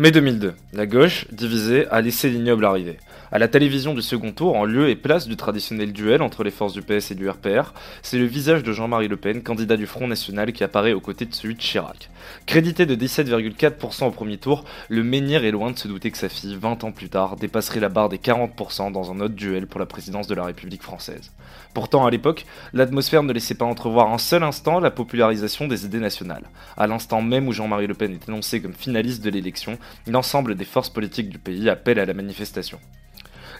Mai 0.00 0.12
2002, 0.12 0.54
la 0.72 0.86
gauche, 0.86 1.26
divisée, 1.30 1.86
a 1.90 2.00
laissé 2.00 2.30
l'ignoble 2.30 2.64
arriver. 2.64 2.96
À 3.32 3.38
la 3.38 3.46
télévision 3.46 3.94
du 3.94 4.02
second 4.02 4.32
tour, 4.32 4.56
en 4.56 4.64
lieu 4.64 4.88
et 4.88 4.96
place 4.96 5.28
du 5.28 5.36
traditionnel 5.36 5.92
duel 5.92 6.20
entre 6.20 6.42
les 6.42 6.50
forces 6.50 6.72
du 6.72 6.82
PS 6.82 7.12
et 7.12 7.14
du 7.14 7.30
RPR, 7.30 7.74
c'est 8.02 8.18
le 8.18 8.24
visage 8.24 8.64
de 8.64 8.72
Jean-Marie 8.72 9.06
Le 9.06 9.16
Pen, 9.16 9.44
candidat 9.44 9.76
du 9.76 9.86
Front 9.86 10.08
National, 10.08 10.52
qui 10.52 10.64
apparaît 10.64 10.94
aux 10.94 11.00
côtés 11.00 11.26
de 11.26 11.34
celui 11.34 11.54
de 11.54 11.60
Chirac. 11.60 12.10
Crédité 12.46 12.86
de 12.86 12.96
17,4% 12.96 14.06
au 14.06 14.10
premier 14.10 14.36
tour, 14.38 14.64
le 14.88 15.04
menhir 15.04 15.44
est 15.44 15.52
loin 15.52 15.70
de 15.70 15.78
se 15.78 15.86
douter 15.86 16.10
que 16.10 16.18
sa 16.18 16.28
fille, 16.28 16.56
20 16.60 16.82
ans 16.82 16.90
plus 16.90 17.08
tard, 17.08 17.36
dépasserait 17.36 17.78
la 17.78 17.88
barre 17.88 18.08
des 18.08 18.18
40% 18.18 18.90
dans 18.90 19.12
un 19.12 19.20
autre 19.20 19.36
duel 19.36 19.68
pour 19.68 19.78
la 19.78 19.86
présidence 19.86 20.26
de 20.26 20.34
la 20.34 20.44
République 20.46 20.82
française. 20.82 21.30
Pourtant, 21.72 22.04
à 22.04 22.10
l'époque, 22.10 22.46
l'atmosphère 22.72 23.22
ne 23.22 23.32
laissait 23.32 23.54
pas 23.54 23.64
entrevoir 23.64 24.12
un 24.12 24.18
seul 24.18 24.42
instant 24.42 24.80
la 24.80 24.90
popularisation 24.90 25.68
des 25.68 25.84
idées 25.84 26.00
nationales. 26.00 26.50
À 26.76 26.88
l'instant 26.88 27.22
même 27.22 27.46
où 27.46 27.52
Jean-Marie 27.52 27.86
Le 27.86 27.94
Pen 27.94 28.12
est 28.12 28.28
annoncé 28.28 28.60
comme 28.60 28.74
finaliste 28.74 29.22
de 29.22 29.30
l'élection, 29.30 29.78
l'ensemble 30.08 30.56
des 30.56 30.64
forces 30.64 30.90
politiques 30.90 31.28
du 31.28 31.38
pays 31.38 31.70
appellent 31.70 32.00
à 32.00 32.06
la 32.06 32.14
manifestation. 32.14 32.80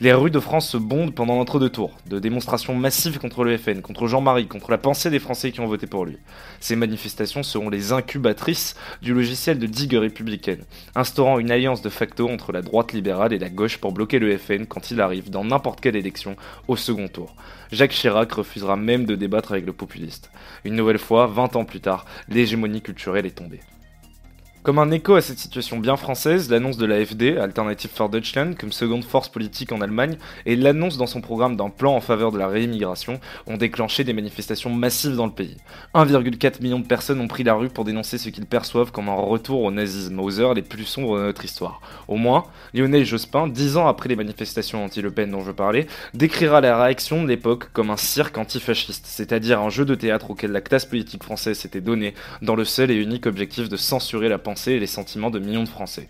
Les 0.00 0.12
rues 0.12 0.30
de 0.30 0.38
France 0.38 0.68
se 0.68 0.76
bondent 0.76 1.12
pendant 1.12 1.34
l'entre-deux 1.34 1.70
tours, 1.70 1.96
de 2.06 2.20
démonstrations 2.20 2.76
massives 2.76 3.18
contre 3.18 3.42
le 3.42 3.58
FN, 3.58 3.80
contre 3.80 4.06
Jean-Marie, 4.06 4.46
contre 4.46 4.70
la 4.70 4.78
pensée 4.78 5.10
des 5.10 5.18
Français 5.18 5.50
qui 5.50 5.58
ont 5.58 5.66
voté 5.66 5.88
pour 5.88 6.04
lui. 6.04 6.18
Ces 6.60 6.76
manifestations 6.76 7.42
seront 7.42 7.68
les 7.68 7.90
incubatrices 7.90 8.76
du 9.02 9.12
logiciel 9.12 9.58
de 9.58 9.66
digue 9.66 9.94
républicaine, 9.94 10.62
instaurant 10.94 11.40
une 11.40 11.50
alliance 11.50 11.82
de 11.82 11.88
facto 11.88 12.28
entre 12.28 12.52
la 12.52 12.62
droite 12.62 12.92
libérale 12.92 13.32
et 13.32 13.40
la 13.40 13.50
gauche 13.50 13.78
pour 13.78 13.90
bloquer 13.90 14.20
le 14.20 14.38
FN 14.38 14.66
quand 14.66 14.92
il 14.92 15.00
arrive 15.00 15.30
dans 15.30 15.42
n'importe 15.42 15.80
quelle 15.80 15.96
élection 15.96 16.36
au 16.68 16.76
second 16.76 17.08
tour. 17.08 17.34
Jacques 17.72 17.90
Chirac 17.90 18.30
refusera 18.30 18.76
même 18.76 19.04
de 19.04 19.16
débattre 19.16 19.50
avec 19.50 19.66
le 19.66 19.72
populiste. 19.72 20.30
Une 20.64 20.76
nouvelle 20.76 20.98
fois, 20.98 21.26
20 21.26 21.56
ans 21.56 21.64
plus 21.64 21.80
tard, 21.80 22.04
l'hégémonie 22.28 22.82
culturelle 22.82 23.26
est 23.26 23.32
tombée. 23.32 23.62
Comme 24.64 24.80
un 24.80 24.90
écho 24.90 25.14
à 25.14 25.20
cette 25.20 25.38
situation 25.38 25.78
bien 25.78 25.96
française, 25.96 26.50
l'annonce 26.50 26.76
de 26.76 26.84
l'AFD, 26.84 27.38
Alternative 27.38 27.90
for 27.94 28.08
Deutschland, 28.08 28.54
comme 28.58 28.72
seconde 28.72 29.04
force 29.04 29.28
politique 29.28 29.70
en 29.70 29.80
Allemagne, 29.80 30.18
et 30.46 30.56
l'annonce 30.56 30.98
dans 30.98 31.06
son 31.06 31.20
programme 31.20 31.56
d'un 31.56 31.70
plan 31.70 31.94
en 31.94 32.00
faveur 32.00 32.32
de 32.32 32.38
la 32.38 32.48
réimmigration 32.48 33.20
ont 33.46 33.56
déclenché 33.56 34.02
des 34.02 34.12
manifestations 34.12 34.68
massives 34.68 35.14
dans 35.14 35.26
le 35.26 35.32
pays. 35.32 35.56
1,4 35.94 36.60
million 36.60 36.80
de 36.80 36.86
personnes 36.86 37.20
ont 37.20 37.28
pris 37.28 37.44
la 37.44 37.54
rue 37.54 37.68
pour 37.68 37.84
dénoncer 37.84 38.18
ce 38.18 38.30
qu'ils 38.30 38.46
perçoivent 38.46 38.90
comme 38.90 39.08
un 39.08 39.14
retour 39.14 39.62
au 39.62 39.70
nazisme, 39.70 40.18
aux 40.18 40.40
heures 40.40 40.54
les 40.54 40.62
plus 40.62 40.84
sombres 40.84 41.18
de 41.18 41.22
notre 41.22 41.44
histoire. 41.44 41.80
Au 42.08 42.16
moins, 42.16 42.44
Lionel 42.74 43.04
Jospin, 43.04 43.46
dix 43.46 43.76
ans 43.76 43.86
après 43.86 44.08
les 44.08 44.16
manifestations 44.16 44.84
anti-Le 44.84 45.12
Pen 45.12 45.30
dont 45.30 45.44
je 45.44 45.52
parlais, 45.52 45.86
décrira 46.14 46.60
la 46.60 46.82
réaction 46.82 47.22
de 47.22 47.28
l'époque 47.28 47.72
comme 47.72 47.90
un 47.90 47.96
cirque 47.96 48.36
antifasciste, 48.36 49.06
c'est-à-dire 49.06 49.60
un 49.60 49.70
jeu 49.70 49.84
de 49.84 49.94
théâtre 49.94 50.32
auquel 50.32 50.50
la 50.50 50.60
classe 50.60 50.84
politique 50.84 51.22
française 51.22 51.58
s'était 51.58 51.80
donnée 51.80 52.14
dans 52.42 52.56
le 52.56 52.64
seul 52.64 52.90
et 52.90 52.96
unique 52.96 53.26
objectif 53.26 53.68
de 53.68 53.76
censurer 53.76 54.28
la 54.28 54.38
et 54.66 54.78
les 54.78 54.86
sentiments 54.86 55.30
de 55.30 55.38
millions 55.38 55.64
de 55.64 55.68
Français. 55.68 56.08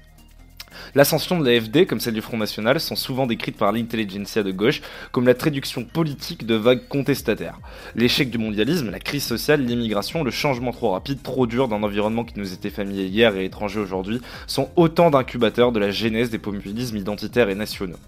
L'ascension 0.95 1.39
de 1.39 1.45
l'AFD, 1.45 1.87
comme 1.87 2.01
celle 2.01 2.15
du 2.15 2.21
Front 2.21 2.37
National, 2.37 2.81
sont 2.81 2.97
souvent 2.97 3.27
décrites 3.27 3.57
par 3.57 3.73
l'intelligentsia 3.73 4.43
de 4.43 4.53
gauche 4.53 4.81
comme 5.13 5.27
la 5.27 5.35
traduction 5.35 5.85
politique 5.85 6.47
de 6.47 6.55
vagues 6.55 6.89
contestataires. 6.89 7.59
L'échec 7.95 8.31
du 8.31 8.39
mondialisme, 8.39 8.91
la 8.91 9.01
crise 9.01 9.25
sociale, 9.25 9.65
l'immigration, 9.65 10.25
le 10.25 10.31
changement 10.31 10.73
trop 10.73 10.91
rapide, 10.91 11.23
trop 11.23 11.47
dur 11.47 11.69
d'un 11.69 11.83
environnement 11.83 12.25
qui 12.25 12.39
nous 12.39 12.53
était 12.53 12.71
familier 12.71 13.07
hier 13.07 13.37
et 13.37 13.45
étranger 13.45 13.81
aujourd'hui, 13.81 14.21
sont 14.47 14.71
autant 14.77 15.11
d'incubateurs 15.11 15.73
de 15.73 15.81
la 15.81 15.91
genèse 15.91 16.31
des 16.31 16.39
populismes 16.39 16.97
identitaires 16.97 17.49
et 17.49 17.55
nationaux. 17.55 17.99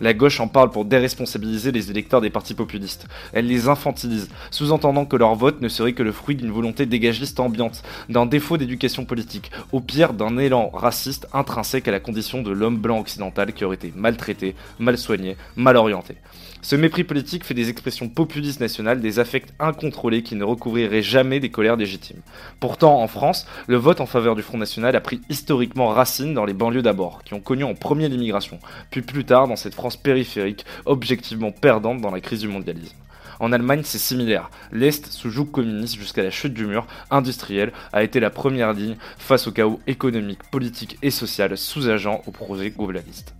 La 0.00 0.14
gauche 0.14 0.40
en 0.40 0.48
parle 0.48 0.70
pour 0.70 0.86
déresponsabiliser 0.86 1.72
les 1.72 1.90
électeurs 1.90 2.22
des 2.22 2.30
partis 2.30 2.54
populistes. 2.54 3.06
Elle 3.34 3.46
les 3.46 3.68
infantilise, 3.68 4.30
sous-entendant 4.50 5.04
que 5.04 5.16
leur 5.16 5.34
vote 5.34 5.60
ne 5.60 5.68
serait 5.68 5.92
que 5.92 6.02
le 6.02 6.12
fruit 6.12 6.36
d'une 6.36 6.50
volonté 6.50 6.86
dégagiste 6.86 7.38
ambiante, 7.38 7.82
d'un 8.08 8.24
défaut 8.24 8.56
d'éducation 8.56 9.04
politique, 9.04 9.50
au 9.72 9.80
pire 9.80 10.14
d'un 10.14 10.38
élan 10.38 10.70
raciste 10.70 11.28
intrinsèque 11.34 11.86
à 11.86 11.90
la 11.90 12.00
de 12.42 12.50
l'homme 12.50 12.76
blanc 12.76 13.00
occidental 13.00 13.52
qui 13.52 13.64
aurait 13.64 13.76
été 13.76 13.92
maltraité, 13.96 14.54
mal 14.78 14.98
soigné, 14.98 15.36
mal 15.56 15.76
orienté. 15.76 16.16
Ce 16.62 16.76
mépris 16.76 17.04
politique 17.04 17.44
fait 17.44 17.54
des 17.54 17.70
expressions 17.70 18.10
populistes 18.10 18.60
nationales 18.60 19.00
des 19.00 19.18
affects 19.18 19.52
incontrôlés 19.58 20.22
qui 20.22 20.34
ne 20.34 20.44
recouvriraient 20.44 21.02
jamais 21.02 21.40
des 21.40 21.48
colères 21.48 21.76
légitimes. 21.76 22.20
Pourtant, 22.60 23.00
en 23.00 23.08
France, 23.08 23.46
le 23.66 23.76
vote 23.76 24.02
en 24.02 24.06
faveur 24.06 24.36
du 24.36 24.42
Front 24.42 24.58
National 24.58 24.94
a 24.94 25.00
pris 25.00 25.22
historiquement 25.30 25.88
racine 25.88 26.34
dans 26.34 26.44
les 26.44 26.52
banlieues 26.52 26.82
d'abord, 26.82 27.24
qui 27.24 27.32
ont 27.32 27.40
connu 27.40 27.64
en 27.64 27.74
premier 27.74 28.08
l'immigration, 28.08 28.58
puis 28.90 29.00
plus 29.00 29.24
tard 29.24 29.48
dans 29.48 29.56
cette 29.56 29.74
France 29.74 29.96
périphérique, 29.96 30.66
objectivement 30.84 31.50
perdante 31.50 32.02
dans 32.02 32.10
la 32.10 32.20
crise 32.20 32.40
du 32.40 32.48
mondialisme. 32.48 32.96
En 33.38 33.52
Allemagne, 33.52 33.82
c'est 33.84 33.98
similaire. 33.98 34.50
L'Est, 34.72 35.06
sous 35.06 35.30
joug 35.30 35.46
communiste 35.46 35.96
jusqu'à 35.96 36.22
la 36.22 36.30
chute 36.30 36.54
du 36.54 36.66
mur 36.66 36.86
industriel, 37.10 37.72
a 37.92 38.02
été 38.02 38.20
la 38.20 38.30
première 38.30 38.72
ligne 38.72 38.96
face 39.18 39.46
au 39.46 39.52
chaos 39.52 39.80
économique, 39.86 40.42
politique 40.50 40.98
et 41.02 41.10
social 41.10 41.56
sous-agent 41.56 42.22
au 42.26 42.30
projet 42.30 42.70
globaliste. 42.70 43.34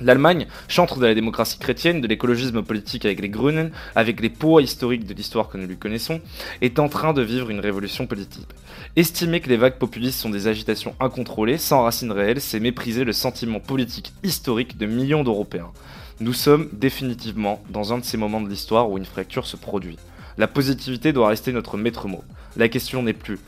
L'Allemagne, 0.00 0.46
chantre 0.68 1.00
de 1.00 1.06
la 1.06 1.14
démocratie 1.14 1.58
chrétienne, 1.58 2.00
de 2.00 2.06
l'écologisme 2.06 2.62
politique 2.62 3.04
avec 3.04 3.20
les 3.20 3.28
Grünen, 3.28 3.72
avec 3.96 4.20
les 4.20 4.30
poids 4.30 4.62
historiques 4.62 5.06
de 5.06 5.14
l'histoire 5.14 5.48
que 5.48 5.58
nous 5.58 5.66
lui 5.66 5.76
connaissons, 5.76 6.20
est 6.60 6.78
en 6.78 6.88
train 6.88 7.12
de 7.12 7.22
vivre 7.22 7.50
une 7.50 7.58
révolution 7.58 8.06
politique. 8.06 8.46
Estimer 8.94 9.40
que 9.40 9.48
les 9.48 9.56
vagues 9.56 9.78
populistes 9.78 10.20
sont 10.20 10.30
des 10.30 10.46
agitations 10.46 10.94
incontrôlées, 11.00 11.58
sans 11.58 11.82
racines 11.82 12.12
réelles, 12.12 12.40
c'est 12.40 12.60
mépriser 12.60 13.02
le 13.02 13.12
sentiment 13.12 13.58
politique 13.58 14.12
historique 14.22 14.78
de 14.78 14.86
millions 14.86 15.24
d'Européens. 15.24 15.72
Nous 16.20 16.32
sommes 16.32 16.68
définitivement 16.72 17.62
dans 17.70 17.92
un 17.92 17.98
de 17.98 18.04
ces 18.04 18.16
moments 18.16 18.40
de 18.40 18.48
l'histoire 18.48 18.90
où 18.90 18.98
une 18.98 19.04
fracture 19.04 19.46
se 19.46 19.56
produit. 19.56 19.98
La 20.36 20.48
positivité 20.48 21.12
doit 21.12 21.28
rester 21.28 21.52
notre 21.52 21.76
maître 21.76 22.08
mot. 22.08 22.24
La 22.56 22.68
question 22.68 23.02
n'est 23.02 23.12
plus 23.12 23.38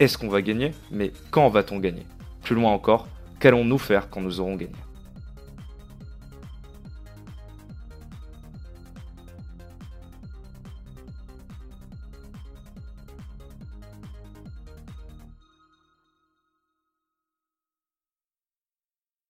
est-ce 0.00 0.16
qu'on 0.16 0.28
va 0.28 0.42
gagner, 0.42 0.72
mais 0.92 1.12
quand 1.30 1.48
va-t-on 1.48 1.80
gagner? 1.80 2.06
Plus 2.44 2.54
loin 2.54 2.70
encore, 2.70 3.08
qu'allons-nous 3.40 3.78
faire 3.78 4.10
quand 4.10 4.20
nous 4.20 4.38
aurons 4.38 4.54
gagné? 4.54 4.74